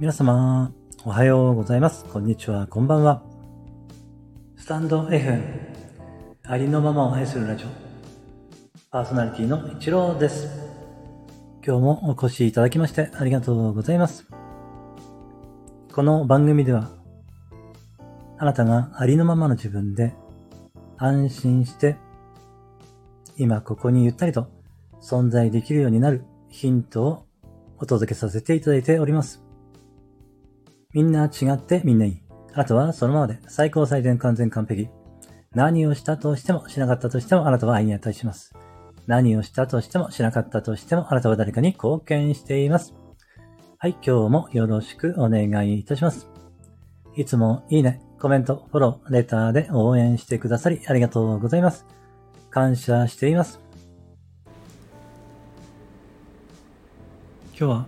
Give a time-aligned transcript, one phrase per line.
[0.00, 0.72] 皆様、
[1.04, 2.06] おはようございます。
[2.06, 3.22] こんにちは、こんばんは。
[4.56, 5.38] スタンド F、
[6.42, 7.68] ありのままを愛するラジオ、
[8.90, 10.48] パーソナリティの一郎です。
[11.62, 14.26] 今日もお越しいただきましてありがとうございます。
[15.92, 16.88] この番組では、
[18.38, 20.14] あなたがありのままの自分で
[20.96, 21.96] 安心して、
[23.36, 24.48] 今ここにゆったりと
[25.02, 27.26] 存在できるようになるヒントを
[27.76, 29.49] お届けさせていただいております。
[30.92, 32.22] みんな違ってみんないい。
[32.52, 34.88] あとはそのままで最高最善完全完璧。
[35.54, 38.52] 何をしたとしてもしなかったとしてもあなたは愛に値します。
[39.06, 42.94] 何をしたとしてもしなかったとしてもあなたは誰かに貢献しています。
[43.78, 46.28] はい、今日もよろしくお願いいたします。
[47.16, 51.86] いつもいいね、コメント、フォロー、レターで応援してくださりありがとうございます。
[52.50, 53.60] 感謝しています。
[57.58, 57.86] 今日は、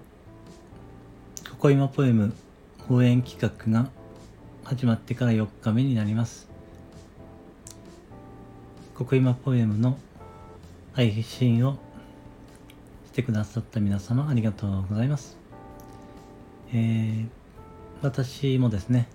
[1.50, 2.32] ここ今ポエム
[2.90, 3.90] 応援企画が
[4.64, 6.48] 始まってから4日目になります。
[8.94, 9.98] ここ今ポエムの
[10.92, 11.78] 配信を
[13.06, 15.38] してくださった皆様ありがとうございます。
[16.72, 17.26] えー、
[18.02, 19.08] 私もですね、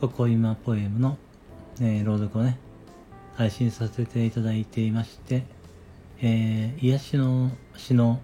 [0.00, 1.16] ここ今ポエムの、
[1.80, 2.58] えー朗読をね、
[3.34, 5.44] 配信させていただいていまして、
[6.20, 8.20] えー、癒しの詩の、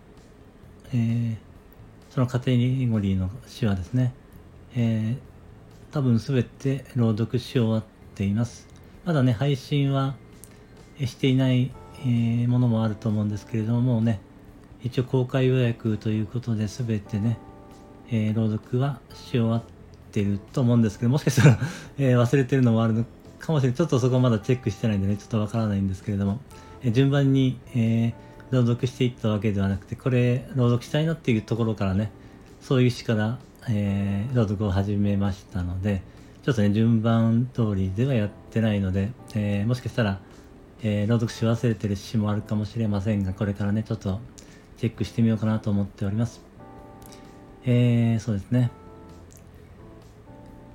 [0.92, 1.52] えー
[2.12, 4.12] そのカテゴリーの詩はですね、
[4.76, 5.32] えー
[5.92, 7.82] 多分すべて朗読し終わっ
[8.14, 8.66] ています。
[9.04, 10.14] まだね、配信は
[11.04, 11.70] していない、
[12.00, 14.18] えーものもあると思うんですけれども、もうね、
[14.82, 17.36] 一応公開予約ということで全てね、
[18.10, 19.62] えー朗読はし終わっ
[20.12, 21.58] てると思うんですけど、もしかしたら、
[21.98, 23.04] え忘れてるのもあるの
[23.38, 23.76] かもしれない。
[23.76, 26.40] ちょっとそこまだチェックしてないんでね、ちょっとわからないんですけれども、
[26.82, 28.14] え順番に、え
[28.50, 32.10] 朗読していったわけではなくて、これ、朗読したいなっていうところからね、
[32.62, 36.02] そういう詩から、えー朗読を始めましたので、
[36.42, 40.20] ちょっとね、順番通りではやってないので、えーもしかしたら、
[40.82, 44.20] えー朗読し忘れてる詩もあるかもしれませんが、これからね、ちょっと
[44.78, 46.40] チェックしてみようかなと思っております。
[47.64, 48.70] えー、そうですね。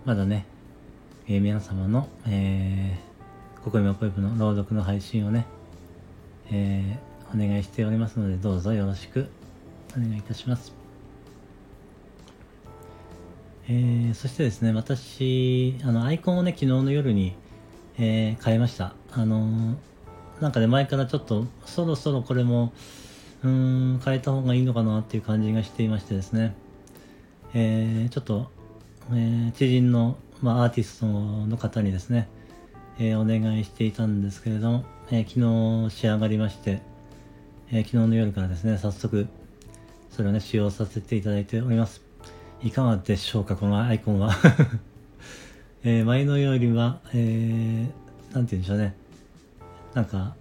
[0.06, 0.46] まだね、
[1.28, 5.46] えー皆様の、えー、ここ今ポイプの朗読の配信をね、
[6.52, 9.28] えーお願いしておりますので、どうぞよろしく
[9.92, 10.77] お願いいたします。
[13.70, 17.36] えーそしてですね、私、あの、アイコンをね、昨日の夜に、
[17.98, 18.94] えー変えました。
[19.12, 19.76] あのー
[20.42, 22.72] なんかね、前からちょっと、そろそろこれも、
[23.44, 26.56] うん、変えた方がいいのかなっていう感じがしていましてですね、
[27.54, 28.50] えーちょっと、
[29.12, 32.30] えー知人の、まあ、アーティストの方にですね、
[33.00, 36.82] えーお願いしていたんですけれども、えー昨日仕上がりまして、
[37.72, 39.28] えー昨日の夜からですね、早速、
[40.10, 42.07] それをね、使用させていただいております。
[42.62, 44.32] いかがでしょうか、このアイコンは。
[45.84, 48.96] えー前のよりは、えーなんて言うんでしょうね。
[49.94, 50.36] なんか、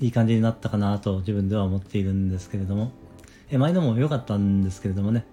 [0.00, 2.90] いい感じになったかなと自分では思っているんですけれども、
[3.50, 5.24] えー前のも良かったんですけれどもね、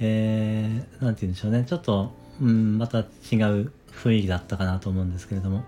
[0.00, 1.64] えーなんて言うんでしょうね。
[1.66, 3.06] ちょっと、うん、また違う
[3.92, 5.64] 雰囲気だったかなと思うんですけれども、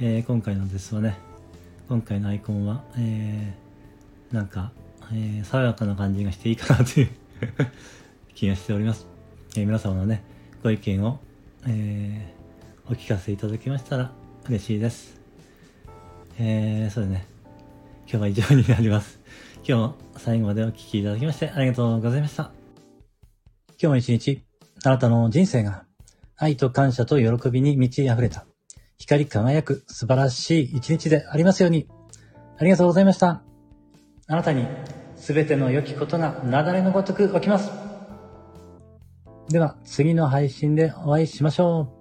[0.00, 1.16] えー今回のですはね、
[1.88, 4.72] 今回のアイコンは、えーなんか、
[5.12, 7.08] えー爽やかな感じがしていいかなという
[8.34, 9.09] 気がしております。
[9.56, 10.22] えー皆様のね、
[10.62, 11.18] ご意見を、
[11.66, 12.40] えー
[12.90, 14.10] お聞かせいただけましたら
[14.48, 15.20] 嬉しいです。
[16.40, 17.26] えー、そうですね。
[18.00, 19.20] 今日は以上になります。
[19.62, 22.50] 今日も最後までお聞きいただきましてありがとうございました。
[23.70, 24.42] 今日も一日、
[24.82, 25.84] あなたの人生が
[26.36, 28.44] 愛と感謝と喜びに満ち溢れた、
[28.98, 31.88] 光り輝く素晴らしい一日でありますように。
[32.58, 33.42] ありがとうございました。
[34.26, 34.66] あなたに
[35.14, 37.89] 全ての良きことが雪崩のごとく起きます。
[39.50, 41.99] では次の配信でお会いしましょう。